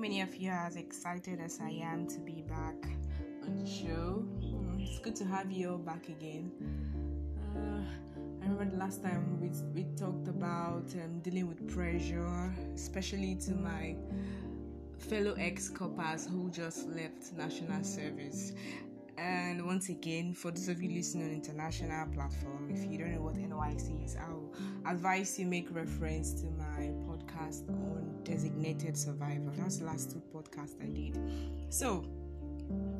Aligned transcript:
many 0.00 0.22
of 0.22 0.34
you 0.34 0.50
are 0.50 0.66
as 0.66 0.76
excited 0.76 1.38
as 1.40 1.60
I 1.62 1.68
am 1.68 2.06
to 2.06 2.20
be 2.20 2.42
back 2.48 2.90
on 3.44 3.54
the 3.62 3.68
show. 3.68 4.24
Mm, 4.40 4.82
it's 4.82 4.98
good 4.98 5.14
to 5.16 5.26
have 5.26 5.52
you 5.52 5.72
all 5.72 5.76
back 5.76 6.08
again. 6.08 6.50
Uh, 7.54 7.82
I 8.42 8.48
remember 8.48 8.64
the 8.64 8.78
last 8.78 9.02
time 9.02 9.38
we, 9.38 9.50
we 9.74 9.86
talked 9.98 10.26
about 10.28 10.86
um, 10.94 11.20
dealing 11.20 11.48
with 11.48 11.68
pressure, 11.68 12.50
especially 12.74 13.34
to 13.46 13.50
my 13.52 13.94
fellow 14.96 15.34
ex 15.38 15.68
corpers 15.68 16.26
who 16.26 16.50
just 16.50 16.88
left 16.88 17.34
national 17.36 17.84
service. 17.84 18.54
And 19.18 19.66
once 19.66 19.90
again, 19.90 20.32
for 20.32 20.50
those 20.50 20.68
of 20.68 20.82
you 20.82 20.92
listening 20.92 21.26
on 21.26 21.34
international 21.34 22.06
platform, 22.14 22.70
if 22.70 22.90
you 22.90 22.96
don't 22.96 23.12
know 23.12 23.20
what 23.20 23.34
NYSC 23.34 24.02
is, 24.02 24.16
I'll 24.16 24.50
advise 24.90 25.38
you 25.38 25.44
make 25.44 25.68
reference 25.70 26.32
to 26.40 26.46
my 26.52 26.90
podcast 27.40 27.68
on 27.68 28.20
designated 28.24 28.96
survivor. 28.96 29.50
That's 29.56 29.78
the 29.78 29.86
last 29.86 30.10
two 30.10 30.22
podcasts 30.34 30.74
I 30.82 30.86
did. 30.86 31.18
So 31.68 32.04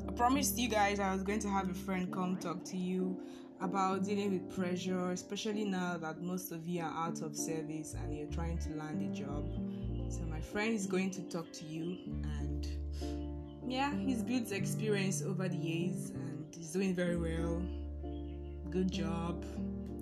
I 0.07 0.11
promised 0.11 0.57
you 0.57 0.69
guys 0.69 0.99
I 0.99 1.13
was 1.13 1.23
going 1.23 1.39
to 1.39 1.49
have 1.49 1.69
a 1.69 1.73
friend 1.73 2.11
come 2.11 2.37
talk 2.37 2.63
to 2.65 2.77
you 2.77 3.17
about 3.61 4.03
dealing 4.03 4.31
with 4.31 4.55
pressure, 4.55 5.11
especially 5.11 5.65
now 5.65 5.97
that 5.97 6.21
most 6.21 6.51
of 6.51 6.67
you 6.67 6.81
are 6.81 7.07
out 7.07 7.21
of 7.21 7.35
service 7.35 7.93
and 7.93 8.15
you're 8.15 8.27
trying 8.27 8.57
to 8.59 8.69
land 8.71 9.01
a 9.01 9.15
job. 9.15 9.45
So 10.09 10.21
my 10.23 10.41
friend 10.41 10.73
is 10.73 10.87
going 10.87 11.11
to 11.11 11.21
talk 11.23 11.51
to 11.53 11.65
you 11.65 11.97
and 12.39 12.67
yeah, 13.67 13.93
he's 13.95 14.23
built 14.23 14.51
experience 14.51 15.21
over 15.21 15.47
the 15.47 15.57
years 15.57 16.09
and 16.09 16.45
he's 16.53 16.71
doing 16.71 16.95
very 16.95 17.17
well. 17.17 17.61
Good 18.69 18.91
job. 18.91 19.45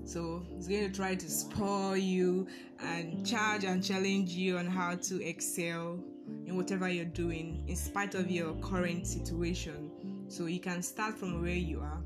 So 0.10 0.42
he's 0.56 0.68
going 0.68 0.90
to 0.90 0.96
try 0.96 1.14
to 1.14 1.30
spoil 1.30 1.96
you 1.96 2.48
and 2.80 3.24
charge 3.24 3.64
and 3.64 3.84
challenge 3.84 4.32
you 4.32 4.58
on 4.58 4.66
how 4.66 4.96
to 4.96 5.24
excel 5.24 6.00
in 6.48 6.58
whatever 6.58 6.90
you're 6.90 7.06
doing 7.06 7.64
in 7.68 7.76
spite 7.76 8.16
of 8.16 8.32
your 8.32 8.56
current 8.56 9.06
situation. 9.06 9.92
So 10.28 10.48
you 10.48 10.62
can 10.62 10.82
start 10.82 11.16
from 11.16 11.44
where 11.44 11.52
you 11.52 11.82
are. 11.82 12.02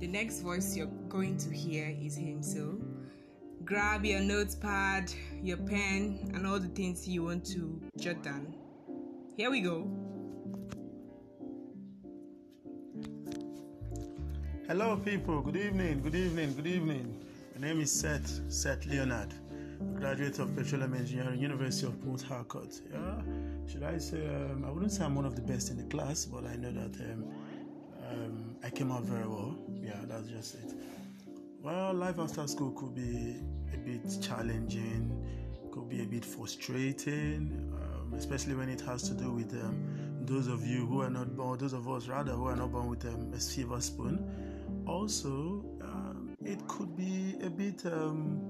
The 0.00 0.08
next 0.08 0.40
voice 0.40 0.76
you're 0.76 0.90
going 1.08 1.36
to 1.38 1.50
hear 1.54 1.96
is 1.96 2.16
him. 2.16 2.42
So 2.42 2.76
grab 3.64 4.04
your 4.04 4.18
notepad, 4.18 5.12
your 5.40 5.58
pen, 5.58 6.32
and 6.34 6.48
all 6.48 6.58
the 6.58 6.66
things 6.66 7.06
you 7.06 7.22
want 7.22 7.46
to 7.52 7.80
jot 8.00 8.20
down. 8.24 8.52
Here 9.36 9.52
we 9.52 9.60
go. 9.60 9.88
Hello, 14.66 14.96
people. 14.96 15.40
Good 15.40 15.56
evening. 15.56 16.00
Good 16.00 16.16
evening. 16.16 16.54
Good 16.54 16.66
evening. 16.66 17.20
My 17.54 17.68
name 17.68 17.82
is 17.82 17.92
Seth 17.92 18.40
Seth 18.48 18.84
Leonard, 18.86 19.32
graduate 19.94 20.40
of 20.40 20.56
Petroleum 20.56 20.94
Engineering, 20.94 21.38
University 21.38 21.86
of 21.86 22.02
Port 22.04 22.20
Harcourt. 22.22 22.80
Yeah, 22.92 23.20
should 23.70 23.84
I 23.84 23.96
say? 23.98 24.26
Um, 24.26 24.64
I 24.66 24.70
wouldn't 24.72 24.90
say 24.90 25.04
I'm 25.04 25.14
one 25.14 25.24
of 25.24 25.36
the 25.36 25.42
best 25.42 25.70
in 25.70 25.76
the 25.76 25.84
class, 25.84 26.24
but 26.24 26.44
I 26.46 26.56
know 26.56 26.72
that 26.72 27.00
um, 27.00 27.24
um, 28.10 28.56
I 28.64 28.70
came 28.70 28.90
out 28.90 29.04
very 29.04 29.28
well. 29.28 29.56
Yeah, 29.80 30.00
that's 30.02 30.26
just 30.26 30.56
it. 30.56 30.74
Well, 31.62 31.94
life 31.94 32.18
after 32.18 32.44
school 32.48 32.72
could 32.72 32.92
be 32.96 33.36
a 33.72 33.76
bit 33.76 34.20
challenging, 34.20 35.12
could 35.70 35.88
be 35.88 36.02
a 36.02 36.06
bit 36.06 36.24
frustrating, 36.24 37.72
um, 37.76 38.14
especially 38.14 38.56
when 38.56 38.68
it 38.68 38.80
has 38.80 39.04
to 39.04 39.14
do 39.14 39.30
with 39.30 39.52
um, 39.62 39.76
those 40.22 40.48
of 40.48 40.66
you 40.66 40.86
who 40.86 41.02
are 41.02 41.10
not 41.10 41.36
born, 41.36 41.58
those 41.58 41.72
of 41.72 41.88
us 41.88 42.08
rather 42.08 42.32
who 42.32 42.46
are 42.46 42.56
not 42.56 42.72
born 42.72 42.88
with 42.88 43.04
um, 43.04 43.32
a 43.32 43.38
silver 43.38 43.80
spoon. 43.80 44.18
Also, 44.88 45.64
it 46.44 46.66
could 46.68 46.96
be 46.96 47.36
a 47.42 47.50
bit 47.50 47.84
um, 47.86 48.40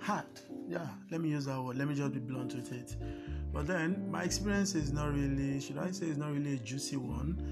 hard. 0.00 0.26
Yeah, 0.68 0.86
let 1.10 1.20
me 1.20 1.30
use 1.30 1.46
that 1.46 1.60
word. 1.62 1.78
Let 1.78 1.88
me 1.88 1.94
just 1.94 2.12
be 2.12 2.20
blunt 2.20 2.54
with 2.54 2.72
it. 2.72 2.96
But 3.52 3.66
then, 3.66 4.10
my 4.10 4.22
experience 4.22 4.74
is 4.74 4.92
not 4.92 5.14
really, 5.14 5.60
should 5.60 5.78
I 5.78 5.90
say, 5.90 6.06
it's 6.06 6.18
not 6.18 6.32
really 6.32 6.54
a 6.54 6.58
juicy 6.58 6.96
one. 6.96 7.42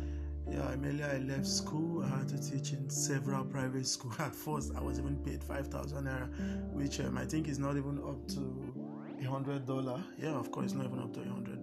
Yeah, 0.49 0.73
immediately 0.73 1.05
I 1.05 1.19
left 1.19 1.47
school, 1.47 2.05
I 2.05 2.19
had 2.19 2.28
to 2.28 2.39
teach 2.39 2.72
in 2.72 2.89
several 2.89 3.45
private 3.45 3.87
schools. 3.87 4.15
At 4.21 4.34
first, 4.34 4.72
I 4.77 4.81
was 4.81 4.99
even 4.99 5.16
paid 5.16 5.43
5,000 5.43 6.05
naira, 6.05 6.28
which 6.72 7.00
um, 7.00 7.19
I 7.19 7.25
think 7.25 7.49
is 7.49 7.59
not 7.59 7.77
even 7.77 7.99
up 7.99 8.28
to 8.28 8.97
a 9.21 9.25
hundred 9.25 9.66
dollar. 9.66 10.03
Yeah, 10.19 10.34
of 10.34 10.50
course, 10.53 10.72
not 10.72 10.87
even 10.87 11.00
up 11.00 11.12
to 11.15 11.21
a 11.21 11.25
hundred 11.25 11.62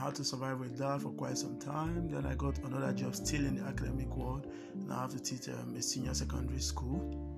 Had 0.00 0.14
to 0.14 0.24
survive 0.24 0.58
with 0.58 0.78
that 0.78 1.02
for 1.02 1.10
quite 1.10 1.36
some 1.36 1.58
time. 1.58 2.08
Then 2.08 2.24
I 2.24 2.34
got 2.34 2.56
another 2.60 2.90
job 2.94 3.14
still 3.14 3.44
in 3.44 3.56
the 3.56 3.64
academic 3.64 4.08
world, 4.16 4.46
and 4.72 4.90
I 4.90 5.02
have 5.02 5.10
to 5.10 5.20
teach 5.20 5.46
um, 5.50 5.74
a 5.76 5.82
senior 5.82 6.14
secondary 6.14 6.60
school. 6.60 7.30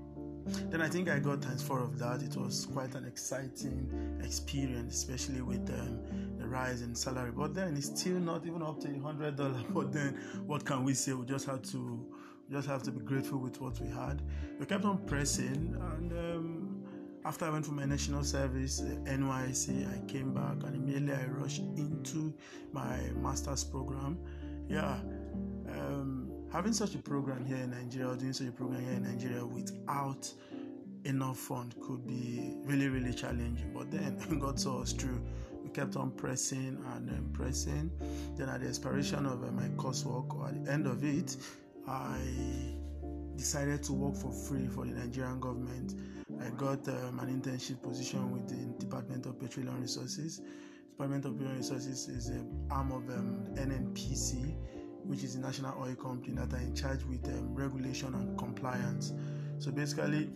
Then 0.71 0.81
I 0.81 0.89
think 0.89 1.09
I 1.09 1.19
got 1.19 1.43
times 1.43 1.61
four 1.61 1.81
of 1.81 1.99
that. 1.99 2.23
It 2.23 2.37
was 2.37 2.67
quite 2.67 2.95
an 2.95 3.05
exciting 3.05 4.21
experience, 4.23 4.95
especially 4.95 5.43
with 5.43 5.69
um, 5.71 6.39
the 6.39 6.47
rise 6.47 6.83
in 6.83 6.95
salary. 6.95 7.33
But 7.33 7.53
then 7.53 7.77
it's 7.77 8.01
still 8.01 8.21
not 8.21 8.47
even 8.47 8.63
up 8.63 8.81
to 8.83 8.99
hundred 9.01 9.35
dollar. 9.35 9.61
But 9.71 9.93
then 9.93 10.21
what 10.47 10.65
can 10.65 10.85
we 10.85 10.95
say? 10.95 11.15
We 11.15 11.27
just 11.27 11.47
have 11.47 11.63
to 11.73 12.07
just 12.49 12.69
have 12.69 12.85
to 12.85 12.93
be 12.93 13.05
grateful 13.05 13.39
with 13.39 13.61
what 13.61 13.81
we 13.81 13.89
had. 13.89 14.23
We 14.61 14.67
kept 14.67 14.85
on 14.85 14.99
pressing, 14.99 15.77
and 15.97 16.13
um, 16.13 16.72
after 17.25 17.45
I 17.45 17.51
went 17.51 17.65
for 17.67 17.73
my 17.73 17.85
national 17.85 18.25
service, 18.25 18.81
NYSC, 18.81 19.87
I 19.89 20.05
came 20.11 20.35
back 20.35 20.63
and 20.65 20.75
immediately 20.75 21.13
I 21.13 21.27
rushed 21.27 21.63
into 21.77 22.35
my 22.73 22.99
master's 23.17 23.63
program. 23.65 24.19
Yeah. 24.69 24.99
Um, 25.69 26.31
having 26.53 26.73
such 26.73 26.95
a 26.95 26.99
program 26.99 27.45
here 27.47 27.57
in 27.57 27.71
Nigeria 27.71 28.09
or 28.09 28.17
doing 28.17 28.33
such 28.33 28.49
a 28.49 28.53
program 28.53 28.83
here 28.85 28.93
in 28.95 29.05
Nigeria 29.05 29.45
without 29.45 30.31
enough 31.05 31.39
fund 31.39 31.75
could 31.81 32.07
be 32.07 32.55
really 32.65 32.89
really 32.89 33.13
challenging 33.13 33.73
but 33.75 33.91
then 33.91 34.17
God 34.41 34.61
saw 34.61 34.83
us 34.83 34.93
through 34.93 35.21
we 35.65 35.69
kept 35.71 35.97
on 35.97 36.13
pressing 36.13 36.79
and 36.95 37.11
um, 37.11 37.31
pressing 37.33 37.91
then 38.37 38.49
at 38.49 38.61
the 38.61 38.69
expiration 38.69 39.27
of 39.27 39.43
uh, 39.43 39.51
my 39.51 39.67
coursework 39.71 40.33
or 40.37 40.47
at 40.49 40.65
the 40.65 40.71
end 40.71 40.87
of 40.87 41.03
it 41.03 41.37
I 41.89 42.21
decided 43.35 43.83
to 43.85 43.93
work 43.95 44.15
for 44.15 44.31
free 44.31 44.69
for 44.69 44.85
the 44.85 44.93
Nigerian 44.93 45.41
government 45.41 45.95
I 46.45 46.51
got 46.57 46.89
um, 46.89 47.21
an 47.21 47.41
internship 47.41 47.83
position 47.83 48.33
with 48.33 48.49
the 48.49 48.85
Department 48.85 49.27
of 49.27 49.39
Petroleum 49.39 49.81
Resources 49.81 50.41
Department 50.91 51.25
of 51.25 51.33
Petroleum 51.35 51.59
Resources 51.59 52.09
is 52.09 52.29
an 52.29 52.67
arm 52.71 52.91
of 52.91 53.09
um, 53.11 53.47
NNPC 53.55 54.55
which 55.05 55.23
is 55.25 55.35
the 55.35 55.41
national 55.41 55.81
oil 55.81 55.95
company 55.95 56.35
that 56.37 56.53
are 56.53 56.63
in 56.63 56.75
charge 56.75 57.03
with 57.05 57.27
um, 57.27 57.55
regulation 57.55 58.15
and 58.15 58.39
compliance. 58.39 59.13
So 59.59 59.71
basically, 59.71 60.31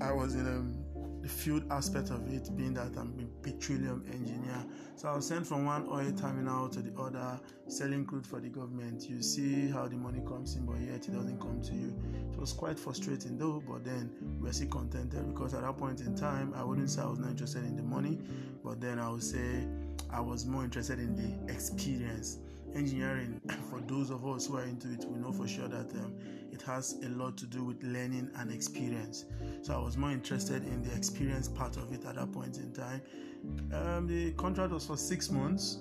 I 0.00 0.12
was 0.12 0.34
in 0.34 0.46
um, 0.46 0.84
the 1.22 1.28
field 1.28 1.64
aspect 1.70 2.10
of 2.10 2.26
it, 2.32 2.54
being 2.56 2.74
that 2.74 2.96
I'm 2.96 3.14
a 3.18 3.44
petroleum 3.44 4.04
engineer. 4.12 4.64
So 4.96 5.08
I 5.08 5.14
was 5.14 5.26
sent 5.26 5.46
from 5.46 5.64
one 5.64 5.86
oil 5.88 6.10
terminal 6.12 6.68
to 6.68 6.80
the 6.80 7.00
other, 7.00 7.40
selling 7.68 8.04
crude 8.04 8.26
for 8.26 8.40
the 8.40 8.48
government. 8.48 9.08
You 9.08 9.22
see 9.22 9.68
how 9.68 9.86
the 9.86 9.96
money 9.96 10.20
comes 10.26 10.56
in, 10.56 10.66
but 10.66 10.80
yet 10.80 11.06
it 11.06 11.12
doesn't 11.12 11.40
come 11.40 11.62
to 11.62 11.74
you. 11.74 11.94
It 12.32 12.38
was 12.38 12.52
quite 12.52 12.78
frustrating 12.78 13.38
though, 13.38 13.62
but 13.66 13.84
then 13.84 14.10
we 14.40 14.48
were 14.48 14.52
still 14.52 14.68
contented 14.68 15.32
because 15.32 15.54
at 15.54 15.62
that 15.62 15.76
point 15.78 16.00
in 16.00 16.16
time, 16.16 16.52
I 16.56 16.64
wouldn't 16.64 16.90
say 16.90 17.02
I 17.02 17.06
was 17.06 17.20
not 17.20 17.30
interested 17.30 17.64
in 17.64 17.76
the 17.76 17.82
money, 17.82 18.18
but 18.64 18.80
then 18.80 18.98
I 18.98 19.08
would 19.08 19.22
say 19.22 19.66
I 20.10 20.20
was 20.20 20.44
more 20.44 20.64
interested 20.64 20.98
in 20.98 21.14
the 21.14 21.52
experience 21.52 22.38
engineering 22.74 23.40
for 23.70 23.80
those 23.80 24.10
of 24.10 24.26
us 24.26 24.46
who 24.46 24.56
are 24.56 24.64
into 24.64 24.92
it 24.92 25.04
we 25.08 25.18
know 25.18 25.32
for 25.32 25.46
sure 25.46 25.68
that 25.68 25.90
um, 25.96 26.14
it 26.52 26.62
has 26.62 26.98
a 27.04 27.08
lot 27.10 27.36
to 27.38 27.46
do 27.46 27.64
with 27.64 27.82
learning 27.82 28.30
and 28.36 28.52
experience. 28.52 29.24
So 29.62 29.74
i 29.74 29.78
was 29.78 29.96
more 29.96 30.10
interested 30.10 30.64
in 30.64 30.82
the 30.82 30.94
experience 30.94 31.48
part 31.48 31.76
of 31.76 31.92
it 31.92 32.04
at 32.04 32.16
that 32.16 32.32
point 32.32 32.58
in 32.58 32.72
time. 32.72 33.00
Um, 33.72 34.06
the 34.06 34.32
contract 34.32 34.72
was 34.72 34.86
for 34.86 34.96
six 34.96 35.30
months 35.30 35.78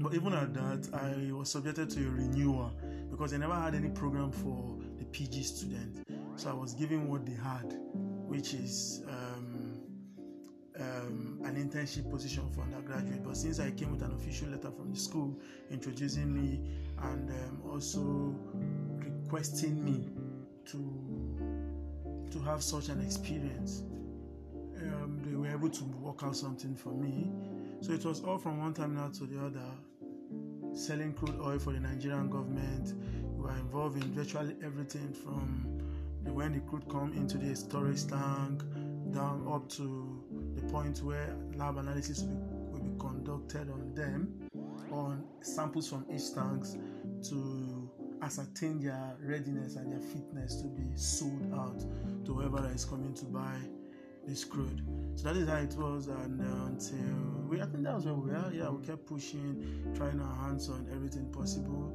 but 0.00 0.12
even 0.12 0.34
at 0.34 0.52
that 0.52 0.88
i 0.92 1.32
was 1.32 1.48
subjected 1.50 1.88
to 1.90 2.06
a 2.06 2.10
renewal 2.10 2.70
because 3.10 3.32
i 3.32 3.36
never 3.36 3.54
had 3.54 3.74
any 3.74 3.88
program 3.88 4.30
for 4.30 4.76
the 4.98 5.04
pg 5.06 5.42
student. 5.42 6.06
So 6.36 6.50
i 6.50 6.52
was 6.52 6.74
given 6.74 7.08
what 7.08 7.24
they 7.24 7.34
had 7.34 7.78
which 8.26 8.54
is 8.54 9.02
um, 9.08 9.33
um, 10.80 11.40
an 11.44 11.56
internship 11.56 12.10
position 12.10 12.48
for 12.50 12.62
undergraduate. 12.62 13.22
But 13.24 13.36
since 13.36 13.60
I 13.60 13.70
came 13.70 13.92
with 13.92 14.02
an 14.02 14.12
official 14.12 14.48
letter 14.48 14.70
from 14.70 14.90
the 14.92 14.98
school 14.98 15.38
introducing 15.70 16.32
me 16.34 16.60
and 17.02 17.30
um, 17.30 17.62
also 17.70 18.34
requesting 18.98 19.84
me 19.84 20.08
to 20.66 21.00
to 22.30 22.40
have 22.40 22.62
such 22.62 22.88
an 22.88 23.00
experience, 23.00 23.82
um, 24.80 25.20
they 25.24 25.36
were 25.36 25.48
able 25.48 25.68
to 25.68 25.84
work 25.84 26.22
out 26.24 26.36
something 26.36 26.74
for 26.74 26.92
me. 26.92 27.30
So 27.80 27.92
it 27.92 28.04
was 28.04 28.24
all 28.24 28.38
from 28.38 28.58
one 28.58 28.74
terminal 28.74 29.10
to 29.10 29.26
the 29.26 29.38
other. 29.44 29.70
Selling 30.74 31.12
crude 31.12 31.38
oil 31.40 31.58
for 31.60 31.72
the 31.72 31.78
Nigerian 31.78 32.28
government. 32.28 32.94
We 33.36 33.44
were 33.44 33.52
involved 33.52 34.02
in 34.02 34.10
virtually 34.12 34.56
everything 34.64 35.12
from 35.12 35.64
when 36.24 36.52
the 36.54 36.60
crude 36.60 36.88
come 36.88 37.12
into 37.12 37.38
the 37.38 37.54
storage 37.54 38.06
tank 38.06 38.62
down 39.12 39.46
up 39.48 39.68
to 39.68 40.24
the 40.56 40.62
point 40.72 41.02
where 41.02 41.34
lab 41.56 41.78
analysis 41.78 42.22
will 42.22 42.36
be, 42.36 42.54
will 42.72 42.90
be 42.90 42.98
conducted 42.98 43.70
on 43.70 43.94
them 43.94 44.48
on 44.90 45.24
samples 45.40 45.88
from 45.88 46.04
each 46.12 46.34
tanks 46.34 46.76
to 47.22 47.90
ascertain 48.22 48.82
their 48.82 49.16
readiness 49.20 49.76
and 49.76 49.92
their 49.92 50.00
fitness 50.00 50.56
to 50.62 50.68
be 50.68 50.84
sold 50.96 51.52
out 51.54 51.78
to 52.24 52.34
whoever 52.34 52.70
is 52.74 52.84
coming 52.84 53.12
to 53.14 53.24
buy 53.26 53.56
this 54.26 54.40
screwed. 54.40 54.82
So 55.16 55.24
that 55.24 55.36
is 55.36 55.48
how 55.48 55.56
it 55.56 55.74
was, 55.74 56.06
and 56.06 56.40
uh, 56.40 56.66
until 56.66 57.48
we, 57.48 57.60
I 57.60 57.66
think 57.66 57.84
that 57.84 57.94
was 57.94 58.06
where 58.06 58.14
we 58.14 58.30
were. 58.30 58.52
Yeah, 58.52 58.70
we 58.70 58.86
kept 58.86 59.06
pushing, 59.06 59.92
trying 59.94 60.20
our 60.20 60.36
hands 60.36 60.68
on 60.68 60.86
everything 60.92 61.30
possible. 61.30 61.94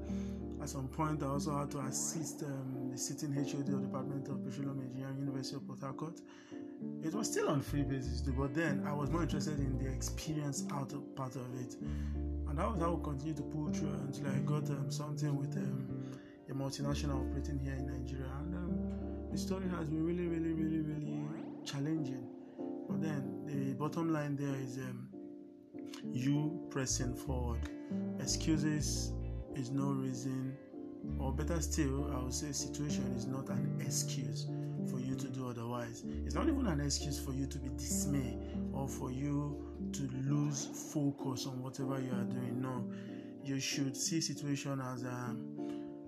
At 0.61 0.69
some 0.69 0.87
point, 0.89 1.23
I 1.23 1.27
also 1.27 1.57
had 1.57 1.71
to 1.71 1.79
assist 1.79 2.43
um, 2.43 2.89
the 2.91 2.97
sitting 2.97 3.33
HOD 3.33 3.59
of 3.59 3.65
the 3.65 3.77
Department 3.77 4.27
of 4.27 4.43
Petroleum 4.43 4.81
Engineering, 4.81 5.19
University 5.19 5.55
of 5.55 5.65
Port 5.65 5.79
Harcourt. 5.79 6.21
It 7.03 7.13
was 7.13 7.31
still 7.31 7.49
on 7.49 7.61
free 7.61 7.83
basis, 7.83 8.21
but 8.21 8.53
then 8.53 8.83
I 8.85 8.93
was 8.93 9.09
more 9.09 9.23
interested 9.23 9.59
in 9.59 9.77
the 9.77 9.89
experience 9.91 10.65
out 10.73 10.93
of 10.93 11.15
part 11.15 11.35
of 11.35 11.47
it, 11.59 11.75
and 11.81 12.57
that 12.57 12.69
was 12.71 12.81
how 12.81 12.93
we 12.93 13.03
continued 13.03 13.37
to 13.37 13.43
pull 13.43 13.71
through 13.71 13.93
until 13.93 14.27
I 14.27 14.39
got 14.39 14.69
um, 14.69 14.91
something 14.91 15.35
with 15.35 15.55
um, 15.57 16.11
a 16.49 16.53
multinational 16.53 17.21
operating 17.27 17.59
here 17.59 17.73
in 17.73 17.87
Nigeria, 17.87 18.31
and 18.39 18.55
um, 18.55 19.29
the 19.31 19.37
story 19.37 19.67
has 19.69 19.87
been 19.87 20.05
really, 20.05 20.27
really, 20.27 20.53
really, 20.53 20.81
really 20.81 21.23
challenging. 21.65 22.27
But 22.89 23.01
then 23.01 23.45
the 23.45 23.73
bottom 23.75 24.11
line 24.11 24.35
there 24.35 24.55
is 24.55 24.77
um, 24.77 25.09
you 26.11 26.67
pressing 26.69 27.15
forward. 27.15 27.69
Excuses 28.19 29.13
is 29.55 29.71
no 29.71 29.91
reason, 29.91 30.57
or 31.19 31.33
better 31.33 31.61
still, 31.61 32.11
I 32.13 32.23
would 32.23 32.33
say 32.33 32.51
situation 32.51 33.03
is 33.15 33.25
not 33.25 33.49
an 33.49 33.81
excuse 33.81 34.47
for 34.89 34.99
you 34.99 35.15
to 35.15 35.27
do 35.27 35.49
otherwise. 35.49 36.03
It's 36.25 36.35
not 36.35 36.47
even 36.47 36.67
an 36.67 36.79
excuse 36.79 37.19
for 37.19 37.33
you 37.33 37.45
to 37.47 37.57
be 37.57 37.69
dismayed 37.77 38.37
or 38.73 38.87
for 38.87 39.11
you 39.11 39.65
to 39.93 40.09
lose 40.25 40.65
focus 40.93 41.45
on 41.45 41.61
whatever 41.61 41.99
you 41.99 42.11
are 42.11 42.25
doing. 42.25 42.61
No, 42.61 42.83
you 43.43 43.59
should 43.59 43.95
see 43.95 44.21
situation 44.21 44.81
as 44.81 45.03
a 45.03 45.35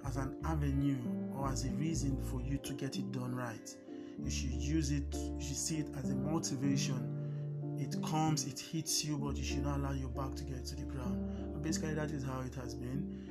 as 0.05 0.17
an 0.17 0.35
avenue 0.45 0.97
or 1.35 1.49
as 1.49 1.65
a 1.65 1.69
reason 1.69 2.17
for 2.23 2.41
you 2.41 2.57
to 2.57 2.73
get 2.73 2.95
it 2.97 3.11
done 3.11 3.35
right. 3.35 3.75
You 4.23 4.29
should 4.29 4.51
use 4.51 4.91
it, 4.91 5.13
you 5.13 5.41
should 5.41 5.57
see 5.57 5.77
it 5.77 5.87
as 5.97 6.09
a 6.09 6.15
motivation. 6.15 7.17
It 7.79 8.01
comes, 8.03 8.45
it 8.45 8.59
hits 8.59 9.03
you, 9.03 9.17
but 9.17 9.35
you 9.35 9.43
should 9.43 9.63
not 9.63 9.79
allow 9.79 9.93
your 9.93 10.09
back 10.09 10.35
to 10.35 10.43
get 10.43 10.65
to 10.65 10.75
the 10.75 10.83
ground. 10.83 11.17
And 11.37 11.61
basically, 11.63 11.93
that 11.95 12.11
is 12.11 12.23
how 12.23 12.41
it 12.41 12.53
has 12.55 12.75
been, 12.75 13.30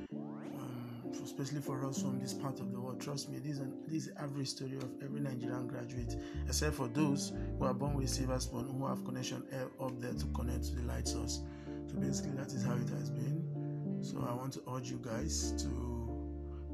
especially 1.31 1.61
for 1.61 1.85
us 1.87 2.01
from 2.01 2.19
this 2.19 2.33
part 2.33 2.59
of 2.59 2.71
the 2.73 2.79
world. 2.79 2.99
Trust 2.99 3.29
me, 3.29 3.39
this 3.39 3.53
is, 3.53 3.59
an, 3.59 3.73
this 3.87 4.03
is 4.03 4.13
the 4.13 4.21
average 4.21 4.49
story 4.49 4.75
of 4.75 4.89
every 5.01 5.21
Nigerian 5.21 5.65
graduate, 5.65 6.17
except 6.45 6.75
for 6.75 6.89
those 6.89 7.31
who 7.57 7.63
are 7.63 7.73
born 7.73 7.93
with 7.93 8.09
silver 8.09 8.37
spoon, 8.37 8.67
who 8.67 8.85
have 8.85 9.05
connection 9.05 9.41
up 9.79 10.01
there 10.01 10.13
to 10.13 10.25
connect 10.33 10.65
to 10.65 10.75
the 10.75 10.83
light 10.83 11.07
source. 11.07 11.39
So 11.87 11.95
basically, 11.95 12.31
that 12.31 12.47
is 12.47 12.65
how 12.65 12.73
it 12.73 12.89
has 12.89 13.09
been. 13.09 13.99
So 14.01 14.27
I 14.29 14.33
want 14.33 14.51
to 14.53 14.61
urge 14.75 14.91
you 14.91 14.99
guys 15.01 15.53
to 15.63 16.09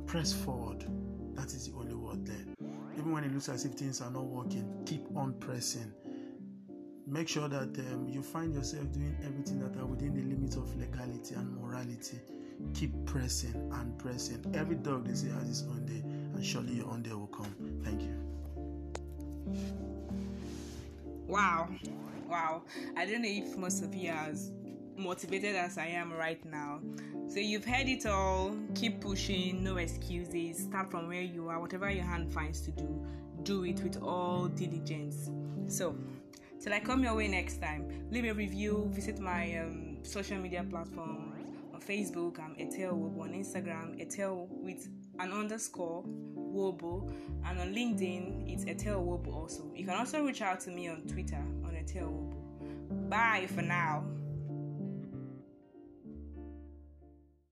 press 0.08 0.34
forward. 0.34 0.86
That 1.36 1.54
is 1.54 1.70
the 1.70 1.78
only 1.78 1.94
word 1.94 2.26
there. 2.26 2.70
Even 2.98 3.12
when 3.12 3.24
it 3.26 3.32
looks 3.32 3.50
as 3.50 3.64
if 3.64 3.74
things 3.74 4.02
are 4.02 4.10
not 4.10 4.26
working, 4.26 4.68
keep 4.88 5.06
on 5.16 5.34
pressing. 5.34 5.92
Make 7.06 7.28
sure 7.28 7.48
that 7.48 7.78
um, 7.94 8.08
you 8.10 8.24
find 8.24 8.56
yourself 8.56 8.92
doing 8.92 9.16
everything 9.24 9.60
that 9.60 9.80
are 9.80 9.86
within 9.86 10.16
the 10.16 10.24
limits 10.24 10.56
of 10.56 10.76
legality 10.78 11.36
and 11.36 11.56
morality. 11.62 12.20
Keep 12.74 13.06
pressing 13.06 13.54
and 13.74 13.98
pressing. 13.98 14.44
Every 14.56 14.76
dog 14.76 15.08
they 15.08 15.14
say 15.14 15.30
has 15.30 15.50
its 15.50 15.64
own 15.70 15.86
day, 15.86 16.02
and 16.36 16.46
surely 16.46 16.74
your 16.74 16.88
own 16.88 17.04
day 17.04 17.14
will 17.14 17.28
come. 17.28 17.54
Thank 17.84 18.02
you. 18.02 18.16
Wow, 21.28 21.70
wow! 22.28 22.64
I 22.96 23.06
don't 23.06 23.22
know 23.22 23.30
if 23.30 23.58
most 23.58 23.84
of 23.84 23.94
you 23.94 24.12
are 24.12 24.30
as 24.30 24.52
motivated 24.98 25.56
as 25.56 25.78
I 25.78 25.88
am 25.88 26.12
right 26.14 26.44
now. 26.46 26.80
So 27.28 27.40
you've 27.40 27.66
heard 27.66 27.88
it 27.88 28.06
all. 28.06 28.56
Keep 28.76 29.02
pushing, 29.02 29.64
no 29.64 29.78
excuses. 29.78 30.64
Start 30.64 30.90
from 30.90 31.08
where 31.08 31.22
you 31.22 31.50
are. 31.50 31.60
Whatever 31.60 31.90
your 31.92 32.06
hand 32.06 32.32
finds 32.32 32.62
to 32.62 32.72
do, 32.72 33.06
do 33.44 33.66
it 33.66 33.82
with 33.84 34.02
all 34.02 34.48
diligence. 34.48 35.30
So, 35.68 35.96
till 36.60 36.74
I 36.74 36.80
come 36.80 37.04
your 37.04 37.16
way 37.16 37.28
next 37.28 37.62
time, 37.62 38.08
leave 38.10 38.26
a 38.26 38.34
review. 38.34 38.90
Visit 38.94 39.20
my 39.20 39.58
um, 39.60 39.98
social 40.04 40.38
media 40.38 40.66
platforms 40.70 41.37
on 41.78 41.82
Facebook. 41.82 42.40
I'm 42.40 42.56
Etel 42.56 42.94
Wobo 42.94 43.22
on 43.22 43.34
Instagram. 43.34 44.02
Etel 44.02 44.48
with 44.50 44.88
an 45.20 45.32
underscore 45.32 46.04
Wobo, 46.04 47.12
and 47.46 47.60
on 47.60 47.74
LinkedIn 47.74 48.52
it's 48.52 48.66
Etel 48.66 49.04
Wobo 49.06 49.34
also. 49.34 49.72
You 49.76 49.86
can 49.86 49.96
also 49.96 50.24
reach 50.24 50.42
out 50.42 50.60
to 50.62 50.72
me 50.72 50.88
on 50.88 51.02
Twitter 51.02 51.44
on 51.64 51.72
Etel 51.74 52.10
Wobo. 52.10 53.10
Bye 53.10 53.48
for 53.54 53.62
now. 53.62 54.04